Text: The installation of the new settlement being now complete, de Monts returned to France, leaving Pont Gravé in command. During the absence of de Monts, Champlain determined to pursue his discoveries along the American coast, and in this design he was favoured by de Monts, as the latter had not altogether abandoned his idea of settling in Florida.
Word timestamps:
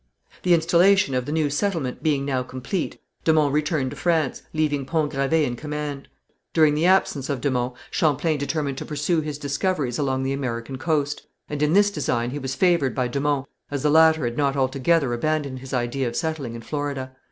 The 0.41 0.55
installation 0.55 1.13
of 1.13 1.27
the 1.27 1.31
new 1.31 1.47
settlement 1.51 2.01
being 2.01 2.25
now 2.25 2.41
complete, 2.41 2.99
de 3.23 3.31
Monts 3.33 3.53
returned 3.53 3.91
to 3.91 3.95
France, 3.95 4.41
leaving 4.51 4.83
Pont 4.83 5.11
Gravé 5.13 5.43
in 5.45 5.55
command. 5.55 6.07
During 6.53 6.73
the 6.73 6.87
absence 6.87 7.29
of 7.29 7.39
de 7.39 7.51
Monts, 7.51 7.77
Champlain 7.91 8.39
determined 8.39 8.79
to 8.79 8.85
pursue 8.85 9.21
his 9.21 9.37
discoveries 9.37 9.99
along 9.99 10.23
the 10.23 10.33
American 10.33 10.79
coast, 10.79 11.27
and 11.47 11.61
in 11.61 11.73
this 11.73 11.91
design 11.91 12.31
he 12.31 12.39
was 12.39 12.55
favoured 12.55 12.95
by 12.95 13.07
de 13.09 13.19
Monts, 13.19 13.47
as 13.69 13.83
the 13.83 13.91
latter 13.91 14.23
had 14.25 14.37
not 14.37 14.55
altogether 14.57 15.13
abandoned 15.13 15.59
his 15.59 15.71
idea 15.71 16.07
of 16.07 16.15
settling 16.15 16.55
in 16.55 16.61
Florida. 16.61 17.11